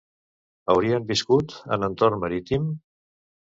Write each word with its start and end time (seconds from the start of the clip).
Haurien 0.73 1.05
viscut 1.11 1.55
en 1.77 1.91
entorn 1.91 2.21
marítim? 2.27 2.69